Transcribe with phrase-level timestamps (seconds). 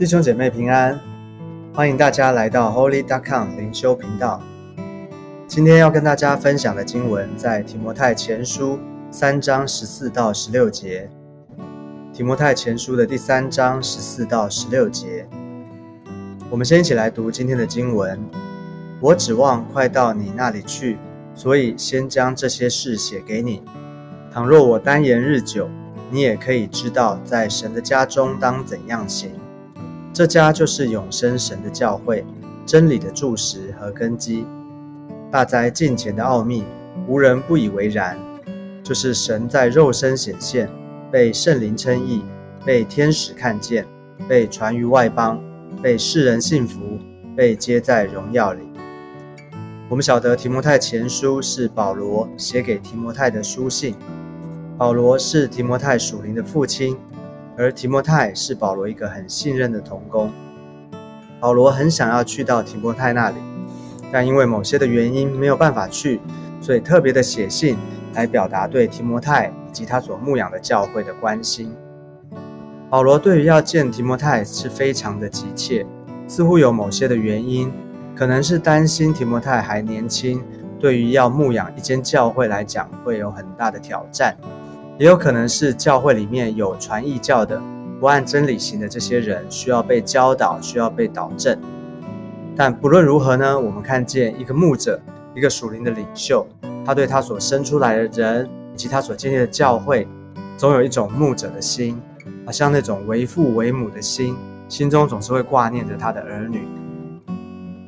[0.00, 0.98] 弟兄姐妹平安，
[1.74, 4.40] 欢迎大家来到 Holy Dot Com 灵修频道。
[5.46, 8.78] 今天要跟大家分享的经文在提摩太前书
[9.10, 11.10] 三章十四到十六节。
[12.14, 15.28] 提摩太前书的第三章十四到十六节，
[16.48, 18.18] 我们先一起来读今天的经文。
[19.02, 20.96] 我指望快到你那里去，
[21.34, 23.62] 所以先将这些事写给你。
[24.32, 25.68] 倘若我单言日久，
[26.10, 29.30] 你也可以知道在神的家中当怎样行。
[30.20, 32.22] 这家就是永生神的教会，
[32.66, 34.44] 真理的柱石和根基。
[35.30, 36.62] 大灾近前的奥秘，
[37.08, 38.18] 无人不以为然。
[38.82, 40.68] 就是神在肉身显现，
[41.10, 42.22] 被圣灵称义，
[42.66, 43.86] 被天使看见，
[44.28, 45.42] 被传于外邦，
[45.82, 46.98] 被世人信服，
[47.34, 48.60] 被接在荣耀里。
[49.88, 53.94] 我们晓得提摩太前书是保罗写给提摩太的书信。
[54.76, 56.94] 保罗是提摩太属灵的父亲。
[57.60, 60.32] 而提摩太是保罗一个很信任的同工，
[61.38, 63.36] 保罗很想要去到提摩太那里，
[64.10, 66.22] 但因为某些的原因没有办法去，
[66.58, 67.76] 所以特别的写信
[68.14, 71.70] 来表达对提摩太以及他所牧养的教会的关心。
[72.88, 75.86] 保罗对于要见提摩太是非常的急切，
[76.26, 77.70] 似乎有某些的原因，
[78.16, 80.42] 可能是担心提摩太还年轻，
[80.78, 84.34] 对于要牧养一间教会来讲会有很大的挑战。
[85.00, 87.58] 也有可能是教会里面有传异教的、
[87.98, 91.58] 不按真理行的这些人，需要被教导，需要被导正。
[92.54, 95.00] 但不论如何呢，我们看见一个牧者，
[95.34, 96.46] 一个属灵的领袖，
[96.84, 100.06] 他对他所生出来的人以及他所建立的教会，
[100.58, 101.98] 总有一种牧者的心，
[102.44, 104.36] 好像那种为父为母的心，
[104.68, 106.68] 心中总是会挂念着他的儿女。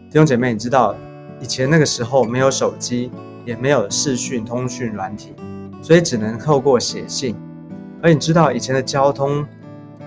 [0.09, 0.97] 弟兄姐妹，你知道
[1.43, 3.11] 以前那个时候没有手机，
[3.45, 5.35] 也没有视讯通讯软体。
[5.83, 7.37] 所以只能透过写信，
[8.01, 9.45] 而你知道以前的交通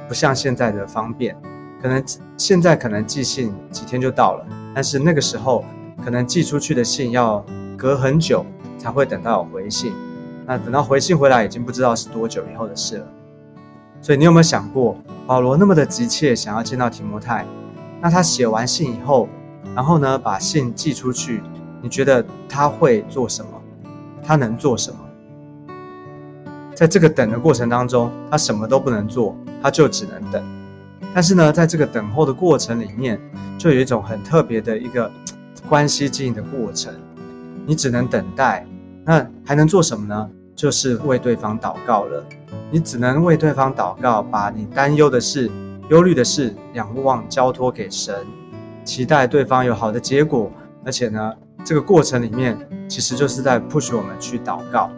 [0.08, 1.36] 不像现在的方便，
[1.82, 2.04] 可能
[2.38, 5.66] 现在可能寄信几天就到了，但是那个时候
[6.04, 7.46] 可能寄出去的信要
[7.78, 8.46] 隔很久
[8.78, 9.94] 才会等到回信，
[10.48, 13.08] 那等到回信回来已经不知道是多久以后的事了。
[14.02, 14.98] 所以你有没有想过，
[15.28, 17.46] 保罗那么的急切想要见到提摩太，
[18.00, 19.28] 那他写完信以后，
[19.76, 21.44] 然后呢把信寄出去，
[21.82, 23.52] 你觉得他会做什么？
[24.24, 24.98] 他能做什么？
[26.76, 30.44] 在这个等的过程当中，他什么都不能做，他就只能等。
[31.14, 33.18] 但是呢，在这个等候的过程里面，
[33.58, 35.10] 就有一种很特别的一个
[35.70, 36.94] 关系经营的过程。
[37.66, 38.68] 你只能等待，
[39.06, 40.30] 那还能做什么呢？
[40.54, 42.24] 就是为对方祷告了。
[42.70, 45.50] 你只能为对方祷告，把你担忧的事、
[45.90, 48.14] 忧虑的事仰望交托给神，
[48.84, 50.52] 期待对方有好的结果。
[50.86, 52.58] 而且呢，这个过程里面
[52.90, 54.92] 其实就是在 push 我们去祷告。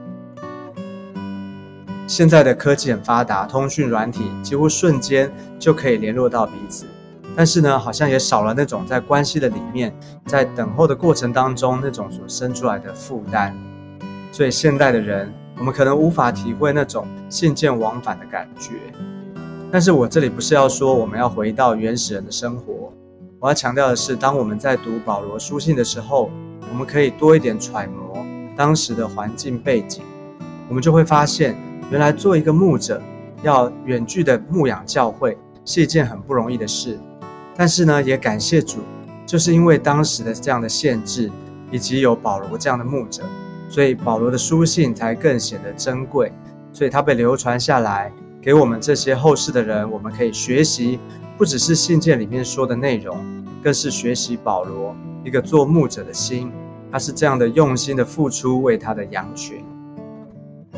[2.08, 5.30] 现在的科技很发达，通讯软体几乎瞬间
[5.60, 6.86] 就可以联络到彼此，
[7.36, 9.94] 但是呢，好像也少了那种在关系的里面，
[10.26, 13.54] 在等候的过程当中那种所生出来的负担。
[14.32, 18.76] 所以现代的人，我们可能无法体会那种信件往返的感觉。
[19.70, 22.94] 但是我这里不是要说我们要回到原始人的生活，
[23.38, 26.30] 我要强调的是，当我们在读保罗书信的时候，
[26.72, 28.26] 我们可以多一点揣摩
[28.56, 30.04] 当时的环境背景，
[30.70, 31.67] 我们就会发现。
[31.90, 33.02] 原来做一个牧者，
[33.44, 37.00] 要远距的牧养教会是一件很不容易的事。
[37.56, 38.80] 但是呢，也感谢主，
[39.26, 41.32] 就是因为当时的这样的限制，
[41.72, 43.24] 以及有保罗这样的牧者，
[43.70, 46.32] 所以保罗的书信才更显得珍贵。
[46.74, 48.12] 所以他被流传下来，
[48.42, 51.00] 给我们这些后世的人，我们可以学习，
[51.38, 53.18] 不只是信件里面说的内容，
[53.64, 54.94] 更是学习保罗
[55.24, 56.52] 一个做牧者的心。
[56.92, 59.64] 他是这样的用心的付出，为他的羊群。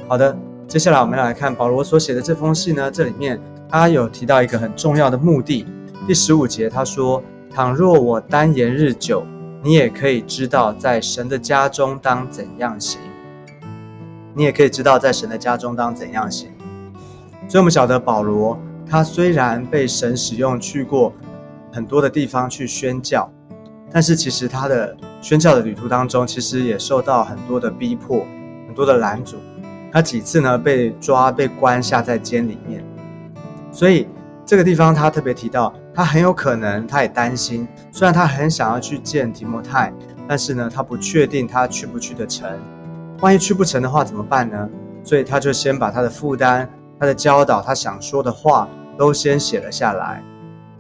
[0.07, 0.37] 好的。
[0.69, 5.65] 接下来我们来看保罗所写的这封信呢，这里面他有提到一个很重要的目的。
[6.05, 9.25] 第十五节他说：“倘若我单言日久，
[9.63, 12.99] 你也可以知道在神的家中当怎样行。
[14.35, 16.51] 你也可以知道在神的家中当怎样行。”
[17.49, 18.55] 所以，我们晓得保罗
[18.87, 21.11] 他虽然被神使用去过
[21.73, 23.27] 很多的地方去宣教，
[23.91, 28.23] 但是其实他的宣教的旅途当中，其实也受到很多的逼迫，
[28.67, 29.37] 很多的拦阻。
[29.91, 32.83] 他几次呢被抓、被关下在监里面，
[33.71, 34.07] 所以
[34.45, 39.91] 这个地方他特别提到，他很有可能，他也担心，虽然他很想要去见提摩太，
[40.27, 42.47] 但是呢，他不确定他去不去得成。
[43.21, 44.69] 万一去不成的话怎么办呢？
[45.03, 46.69] 所以他就先把他的负担、
[46.99, 50.23] 他的教导、他想说的话都先写了下来。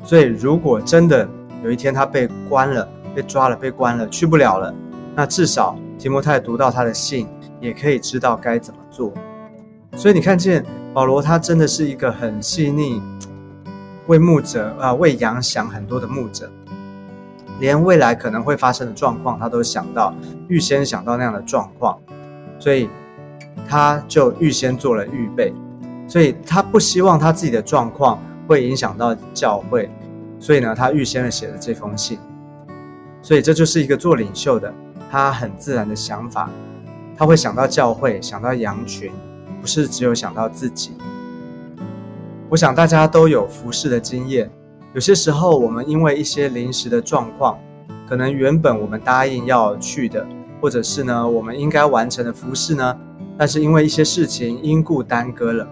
[0.03, 1.27] 所以如果真的
[1.63, 4.71] 有一天他被关了、被抓了、被关了，去不了了，
[5.15, 7.27] 那至少提摩太读到他的信。
[7.61, 9.13] 也可以知道该怎么做，
[9.95, 13.01] 所以你看见保罗，他真的是一个很细腻，
[14.07, 16.51] 为牧者啊，为羊想很多的牧者，
[17.61, 20.13] 连未来可能会发生的状况，他都想到，
[20.49, 21.97] 预先想到那样的状况，
[22.59, 22.89] 所以
[23.65, 25.53] 他就预先做了预备，
[26.05, 28.19] 所以他不希望他自己的状况
[28.49, 29.89] 会影响到教会，
[30.41, 32.19] 所以呢，他预先的写了这封信，
[33.21, 34.73] 所以这就是一个做领袖的，
[35.09, 36.49] 他很自然的想法，
[37.19, 39.11] 他会想到教会，想到羊群，
[39.59, 40.93] 不是只有想到自己。
[42.49, 44.49] 我想大家都有服侍的经验，
[44.93, 47.59] 有些时候我们因为一些临时的状况，
[48.07, 50.25] 可能原本我们答应要去的，
[50.61, 52.97] 或者是呢我们应该完成的服侍呢，
[53.37, 55.67] 但是因为一些事情因故耽搁了，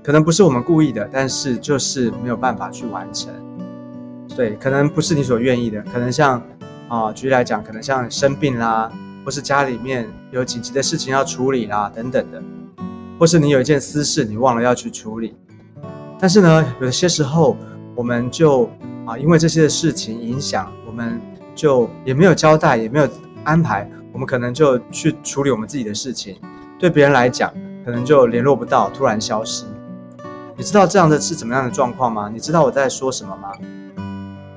[0.00, 3.32] 可能不是我们故意的，但是就是没有办法去完成。
[4.36, 6.40] 对，可能不是你所愿意的，可能像
[6.88, 8.88] 啊举例来讲，可能像生病啦，
[9.28, 12.42] 或是家里面有紧急的事情要处理啦等等的，
[13.20, 15.36] 或是你有一件私事你忘了要去处理。
[16.18, 17.54] 但是呢，有些时候
[17.94, 18.64] 我们就
[19.04, 21.20] 啊，因为这些的事情影响，我们
[21.54, 23.06] 就也没有交代，也没有
[23.44, 26.40] 安排，我们可能就去处理我们自己的事情。
[26.78, 27.52] 对别人来讲，
[27.84, 29.66] 可能就联络不到，突然消失。
[30.56, 32.30] 你知道这样的是怎么样的状况吗？
[32.32, 33.52] 你知道我在说什么吗？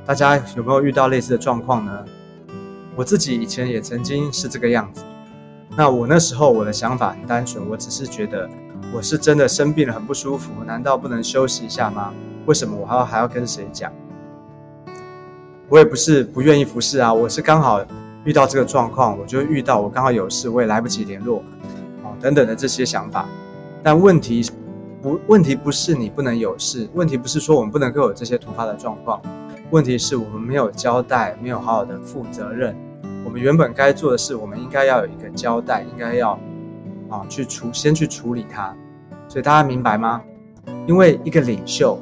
[0.06, 2.06] 大家有没有遇到类似的状况呢？
[3.02, 5.04] 我自己以前也曾经是这个样子。
[5.76, 8.48] 那我那时候我的想法很单纯，我只是觉得。
[8.94, 12.14] 我是真的生病了，很不舒服，难道不能休息一下吗？
[12.46, 13.92] 为什么我还要还要跟谁讲？
[15.68, 17.84] 我也不是不愿意服侍啊，我是刚好
[18.24, 21.42] 遇到这个状况，我就遇到我刚好有事，我也来不及联络，
[22.04, 23.28] 哦，等等的这些想法。
[23.82, 24.48] 但问题
[25.02, 29.20] 不，问题不是你不能有事，问题不是说我们不能够有这些突发的状况，
[29.72, 32.76] 问题是我们没有交代，没有好好的负责任。
[33.32, 36.38] 我们原本该做的事，我们应该要有一个交代，应该要。
[37.10, 38.76] 啊，去处先去处理它，
[39.30, 40.22] 所以大家明白吗？
[40.86, 41.98] 因为一个领袖，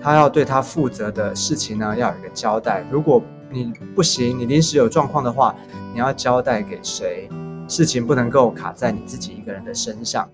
[0.00, 2.84] 他要对他负责的事情呢，要有一个交代。
[2.90, 5.54] 如果你不行，你临时有状况的话，
[5.92, 7.28] 你要交代给谁？
[7.68, 10.28] 事情不能够卡在你自己一个人的身上。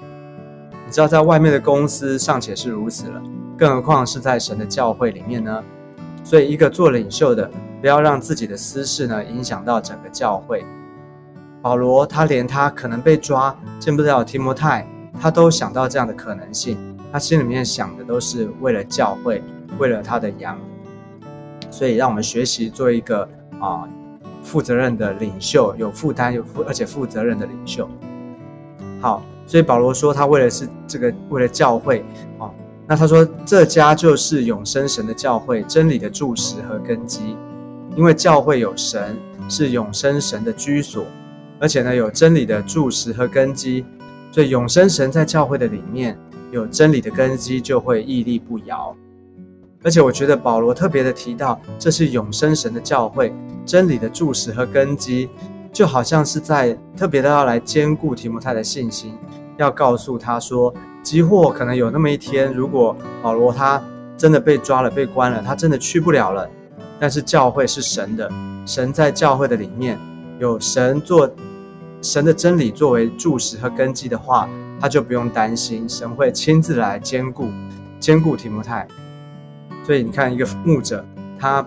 [0.86, 3.22] 你知道，在外面的公司尚且是如此了，
[3.58, 5.62] 更何况是在神的教会里面呢？
[6.24, 7.50] 所以，一个做领袖的，
[7.80, 10.64] 不要让自己的私事呢影响到整个教会。
[11.62, 14.86] 保罗他连他可能被抓见不了提摩太，
[15.20, 16.76] 他都想到这样的可能性。
[17.10, 19.42] 他心里面想的都是为了教会，
[19.78, 20.58] 为了他的羊。
[21.70, 23.28] 所以让我们学习做一个
[23.60, 23.88] 啊
[24.42, 27.88] 负责任的领袖，有负担有负而且负责任的领袖。
[29.00, 32.04] 好，所以保罗说他为了是这个为了教会
[32.38, 32.50] 啊，
[32.88, 37.36] 那他说这家就是永生神的教会，真理的柱石和根基，
[37.94, 39.14] 因为教会有神
[39.46, 41.04] 是永生神的居所。
[41.60, 43.84] 而且呢，有真理的柱石和根基，
[44.30, 46.16] 所以永生神在教会的里面
[46.50, 48.96] 有真理的根基，就会屹立不摇。
[49.82, 53.34] 而且我觉得保罗特别的提到，这是永生神的教会，
[53.66, 55.28] 真理的柱石和根基，
[55.72, 59.12] 就好像是在特别的要来兼顾提摩太的信心，
[59.58, 60.72] 要告诉他说，
[61.08, 63.82] 即或可能有那么一天，如果保罗他
[64.14, 66.46] 真的被抓了、被关了，他真的去不了了，
[67.00, 68.30] 但是教会是神的，
[68.66, 69.98] 神在教会的里面
[70.38, 71.30] 有神做。
[72.02, 74.46] 神的真理作为柱石和根基的话，
[74.78, 77.48] 他就不用担心，神会亲自来兼顾，
[77.98, 78.86] 兼顾提摩太。
[79.84, 81.02] 所以你看，一个牧者，
[81.38, 81.66] 他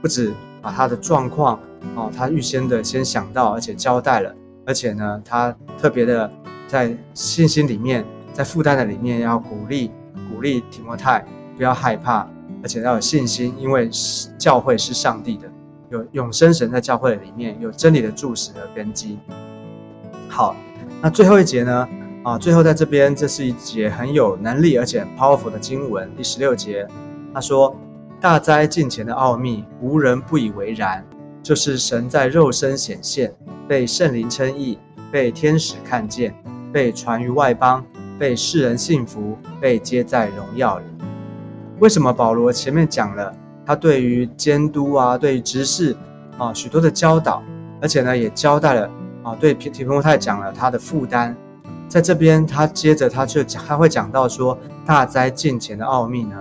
[0.00, 1.60] 不止把他的状况
[1.94, 6.32] 哦，他预先的先想到，而且交代了，而且呢，他特别的
[6.66, 8.02] 在信心里面，
[8.34, 9.90] 在负担的里面，要鼓励
[10.30, 11.24] 鼓励提摩太
[11.56, 12.28] 不要害怕，
[12.62, 13.88] 而且要有信心，因为
[14.36, 15.48] 教会是上帝的。
[15.90, 19.18] 有永生神在教会的里面有真理的注释和根基。
[20.28, 20.56] 好，
[21.00, 21.88] 那最后一节呢？
[22.24, 26.84] 啊，最后在这边，这是一节很有能力而且 powerful 的经文，第十六节，
[27.32, 27.76] 他说
[28.18, 31.04] ：“大灾近前的奥秘，无人不以为然，
[31.42, 33.32] 就是神在肉身显现，
[33.68, 34.78] 被圣灵称义，
[35.12, 36.34] 被天使看见，
[36.72, 37.84] 被传于外邦，
[38.18, 40.84] 被世人信服，被接在荣耀里。”
[41.80, 43.34] 为什么保罗前面讲了？
[43.66, 45.96] 他对于监督啊，对于执事
[46.38, 47.42] 啊，许多的教导，
[47.80, 48.90] 而且呢，也交代了
[49.22, 51.34] 啊，对提提摩太讲了他的负担。
[51.88, 56.36] 在这边，他接着他就讲，他会讲到说大灾近前的奥秘呢，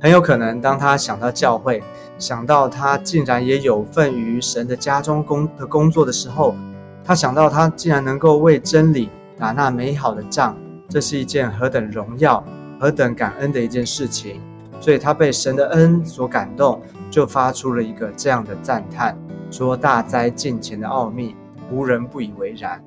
[0.00, 1.82] 很有可能当他想到教会，
[2.18, 6.54] 想到他竟然也有份于神的家中工的工作的时候，
[7.02, 9.08] 他想到他竟然能够为真理
[9.40, 10.54] 打那美好的仗，
[10.86, 12.44] 这是一件何等荣耀、
[12.78, 14.38] 何等感恩的一件事情。
[14.78, 16.80] 所以他被神的恩所感动，
[17.10, 19.16] 就发出了一个这样的赞叹，
[19.50, 21.34] 说：“大灾近前的奥秘，
[21.70, 22.82] 无人不以为然。”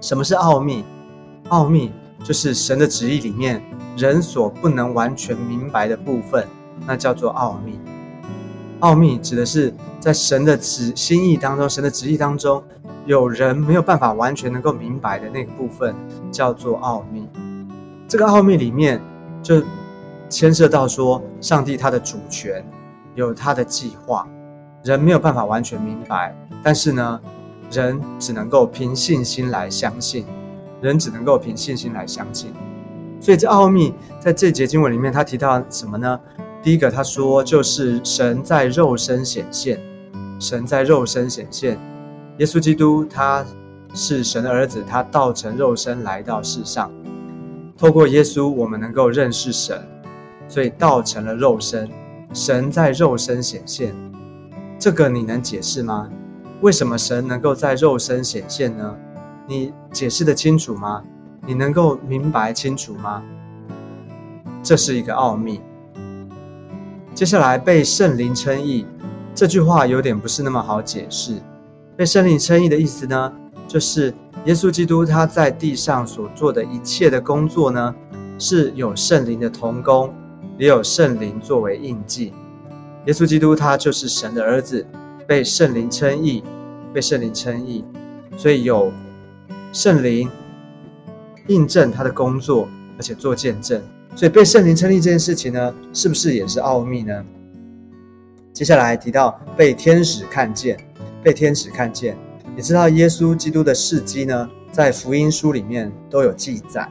[0.00, 0.84] 什么是奥秘？
[1.48, 3.62] 奥秘就是神的旨意里面
[3.96, 6.46] 人所不能完全明白的部分，
[6.86, 7.80] 那叫做奥秘。
[8.80, 12.62] 奥秘指的是在神的旨心意当中，神的旨意当中，
[13.08, 15.94] 有人没有办法完全能够明白的那个部分，
[16.30, 17.26] 叫做奥秘。
[18.06, 19.00] 这个奥秘里面
[19.42, 19.62] 就
[20.28, 22.62] 牵涉到说，上帝他的主权，
[23.14, 24.28] 有他的计划，
[24.84, 27.18] 人没有办法完全明白，但是呢，
[27.72, 30.26] 人只能够凭信心来相信，
[30.82, 32.52] 人只能够凭信心来相信。
[33.22, 36.20] 所以这奥秘在这节经文里面，他提到什么呢？
[36.62, 39.80] 第一个，他说就是神在肉身显现，
[40.38, 41.78] 神在肉身显现，
[42.38, 43.44] 耶稣基督他
[43.94, 46.88] 是神的儿子，他道成肉身来到世上，
[47.76, 49.84] 透过耶稣，我们能够认识神，
[50.46, 51.88] 所以道成了肉身，
[52.32, 53.92] 神在肉身显现，
[54.78, 56.08] 这个你能解释吗？
[56.60, 58.96] 为什么神能够在肉身显现呢？
[59.48, 61.02] 你解释的清楚吗？
[61.44, 63.20] 你能够明白清楚吗？
[64.62, 65.60] 这是一个奥秘。
[67.14, 68.86] 接下来被圣灵称义
[69.34, 71.34] 这句话有点不是那么好解释。
[71.98, 73.32] 被圣灵称义的意思呢，
[73.66, 74.14] 就是
[74.44, 77.92] 耶稣基督他在地上所做的一切的工作呢，
[78.38, 80.14] 是有圣灵的同工，
[80.56, 82.32] 也有圣灵作为印记。
[83.06, 84.86] 耶稣基督他就是神的儿子，
[85.26, 86.44] 被圣灵称义，
[86.94, 87.84] 被圣灵称义，
[88.36, 88.92] 所以有
[89.72, 90.30] 圣灵
[91.48, 93.82] 印证他的工作，而且做见证。
[94.14, 97.24] 所以被圣灵称义这件事情呢，是不是也是奥秘呢？
[98.52, 100.78] 接下来提到被天使看见，
[101.22, 102.16] 被天使看见，
[102.56, 106.88] 你知道耶稣基督的事迹呢，在福音书里面都有记载，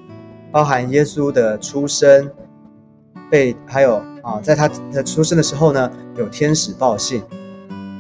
[0.51, 2.29] 包含耶稣的出生，
[3.29, 7.23] 被还有啊，在他的出生的时候呢，有天使报信，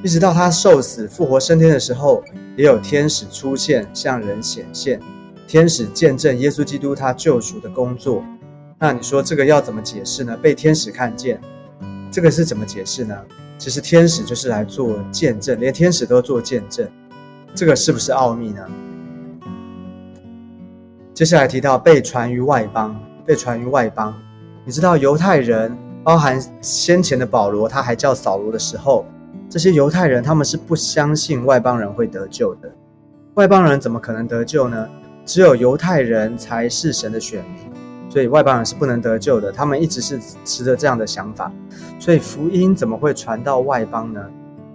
[0.03, 2.23] 一直到他受死复活升天的时候，
[2.55, 4.99] 也有天使出现向人显现，
[5.47, 8.23] 天使见证耶稣基督他救赎的工作。
[8.79, 10.37] 那你说这个要怎么解释呢？
[10.41, 11.41] 被天使看见，
[12.11, 13.15] 这个是怎么解释呢？
[13.57, 16.87] 其实天使就是来做见证，连天使都做见证，
[17.55, 18.61] 这个是不是奥秘呢？
[21.13, 22.95] 接下来提到被传于外邦，
[23.25, 24.13] 被传于外邦，
[24.63, 29.03] 你知道犹太人，包含先前的保罗，他还叫扫罗的时候，
[29.49, 32.71] 这些犹太人他们是不相信外邦人会得救的，
[33.33, 34.87] 外邦人怎么可能得救呢？
[35.25, 37.76] 只有犹太人才是神的选民。
[38.09, 41.51] 所以外邦人是不能得救的，他们一直是持着这样的想法。
[41.99, 44.25] 所以福音怎么会传到外邦呢？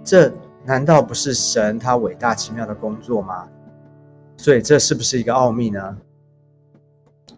[0.03, 0.31] 这
[0.65, 3.45] 难道不是神他伟大奇妙的工作吗？
[4.37, 5.97] 所以这是不是一个奥秘呢？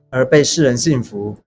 [0.10, 1.38] 而被世人信服，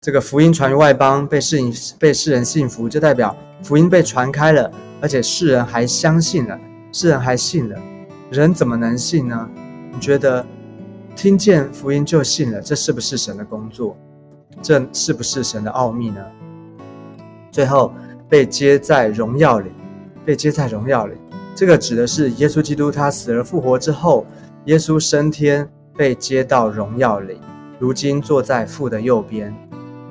[0.00, 6.58] 这个福音传于外邦，被世人被世人信服，就代表福音被传开了，而且世人还相信了，
[6.92, 7.78] 世人还信了。
[8.30, 9.48] 人怎么能信呢？
[9.92, 10.44] 你觉得？
[11.16, 13.96] 听见福音就信了，这是不是神的工作？
[14.60, 16.22] 这是不是神的奥秘呢？
[17.50, 17.90] 最后
[18.28, 19.70] 被接在荣耀里，
[20.26, 21.14] 被接在荣耀里，
[21.54, 24.26] 这个指的是耶稣基督，他死而复活之后，
[24.66, 27.40] 耶稣升天，被接到荣耀里，
[27.78, 29.54] 如今坐在父的右边。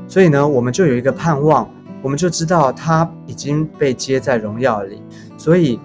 [0.08, 1.70] 所以呢，我们就有一个盼望，
[2.02, 5.04] 我们就知道他已经被接在荣耀里，
[5.38, 5.80] 所以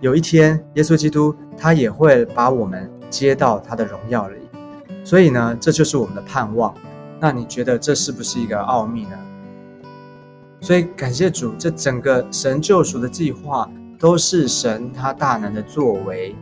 [0.00, 4.39] 有一天，耶稣基督他也会把我们接到他的荣耀里。
[5.04, 6.74] 所以呢，这就是我们的盼望。
[7.18, 9.18] 那你觉得这是不是一个奥秘呢？
[10.60, 16.34] 所以感谢主，这整个神救赎的计划都是神他大能的作为。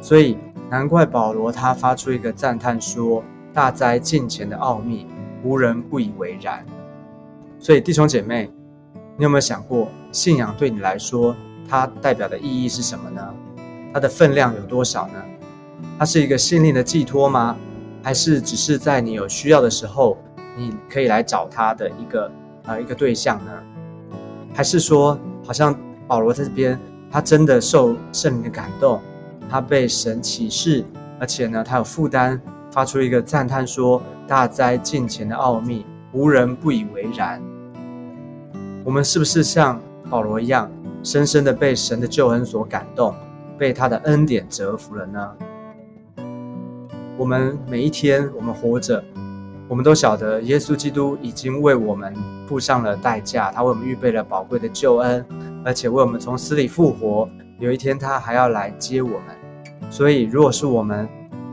[0.00, 0.36] 所以
[0.70, 5.06] 难怪保罗他发出一个赞叹说：“大灾近前的奥秘，
[5.42, 6.64] 无人不以为然。”
[7.58, 8.50] 所以弟兄姐妹，
[9.16, 11.34] 你有没有想过，信仰对你来说，
[11.68, 13.34] 它代表的意义是什么呢？
[13.92, 15.14] 它的分量有多少呢？
[15.98, 17.56] 它是一个信念的寄托吗？
[18.02, 20.18] 还是只是在你有需要的时候，
[20.56, 22.30] 你可以来找他的一个
[22.64, 23.52] 呃一个对象呢？
[24.54, 25.74] 还是说，好像
[26.06, 26.78] 保罗在这边，
[27.10, 29.00] 他真的受圣灵的感动，
[29.48, 30.84] 他被神启示，
[31.18, 32.40] 而且呢，他有负担，
[32.70, 37.40] 发出一个赞叹说：“大灾近前的奥秘，无人不以为然。”
[38.84, 39.80] 我们是不是像
[40.10, 40.70] 保罗一样，
[41.02, 43.14] 深深的被神的救恩所感动，
[43.56, 45.34] 被他的恩典折服了呢？
[47.18, 49.02] 我们每一天，我们活着，
[49.68, 52.14] 我们都晓得耶稣基督已经为我们
[52.48, 55.24] 付上了代价，他为我们预备了宝贵的救恩，
[55.62, 57.28] 而且为我们从死里复活。
[57.58, 59.90] 有一天，他还要来接我们。
[59.90, 61.06] 所以，如果是我们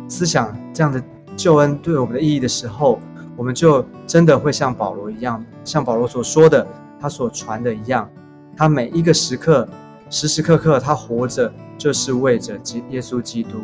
[0.07, 1.03] 思想这样的
[1.35, 2.99] 救恩对我们的意义的时候，
[3.35, 6.65] 我们就真的会像保罗一样，像保罗所说的，
[6.99, 8.09] 他所传的一样，
[8.55, 9.67] 他每一个时刻，
[10.09, 12.55] 时时刻刻，他活着就是为着
[12.89, 13.59] 耶稣基督。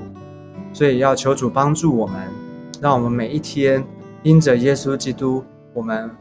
[0.75, 2.27] 所以要求主帮助我们，
[2.81, 3.81] 让我们每一天
[4.23, 5.41] 因着耶稣基督，
[5.73, 6.11] 我们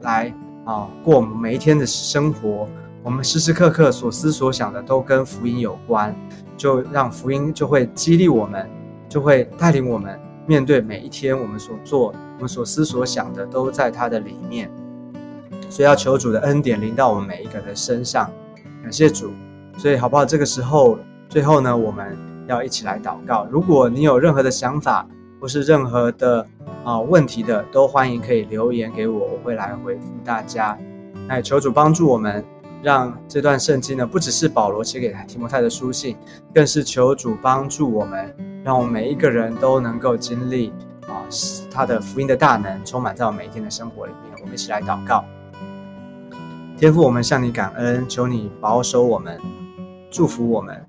[0.00, 2.68] 来啊过我们每一天的生活。
[3.04, 6.12] 我们时时刻刻所思所想的都跟福音有关，
[6.56, 8.68] 就让福音就会激励我们，
[9.08, 14.68] 就会带领我们面对每一天我们所做、我们所思所想的都在它的里面。
[15.68, 18.28] 所以要求主的恩典临到我们每一个人的身上，
[18.82, 19.30] 感谢主。
[19.78, 20.24] 所以好不好？
[20.26, 20.98] 这个时候，
[21.28, 22.18] 最后呢，我们
[22.50, 23.46] 要一起来祷告。
[23.50, 25.06] 如果你有任何的想法
[25.40, 26.46] 或是任何的
[26.84, 30.76] 啊问题的，都欢迎可以留言给我，我会来回复大家。
[31.28, 32.44] 那求主帮助我们。
[32.82, 36.16] 让这段圣经呢，不只是保罗写给提摩太的书信，
[36.54, 40.72] 更是求主帮助我们，让我们每一个人都能够经历
[41.06, 41.20] 啊，
[41.70, 44.32] 他的福音的大能充满在我每一天的生活里面。
[44.40, 45.22] 我们一起来祷告，
[46.78, 49.38] 天父，我们向你感恩，求你保守我们，
[50.10, 50.82] 祝福我们。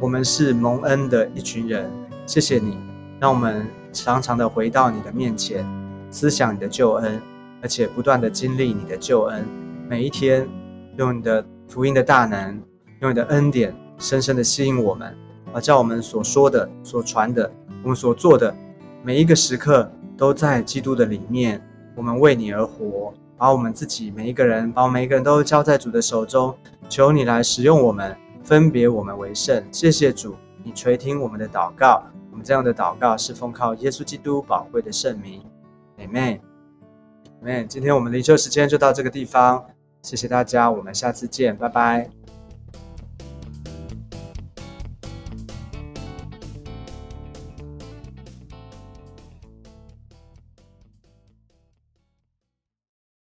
[0.00, 1.90] 我们是蒙恩的一群人，
[2.24, 2.78] 谢谢你，
[3.18, 5.66] 让我们常常的回到你的面前，
[6.08, 7.20] 思想你的救恩，
[7.60, 9.44] 而且不断的经历你的救恩，
[9.88, 10.48] 每一天。
[10.96, 12.60] 用你的福音的大能，
[13.02, 15.16] 用你的恩典，深深的吸引我们，
[15.52, 17.48] 而叫我们所说的、所传的、
[17.84, 18.52] 我们所做的，
[19.04, 21.62] 每一个时刻都在基督的里面。
[21.94, 26.52] 我们为你而活，把我们自己每一个人，把我们每一个人都交在主的手中。
[26.88, 28.16] 求你来使用我们，
[28.48, 29.62] 分别我们为圣。
[29.70, 32.02] 谢谢主，你垂听我们的祷告。
[32.30, 35.44] 我们这样的祷告是奉靠耶稣基督宝贵的圣名。
[35.98, 37.66] Amen，Amen。
[37.66, 39.62] 今天我们灵修时间就到这个地方。
[40.00, 42.17] 谢谢大家，我们下次见，拜拜。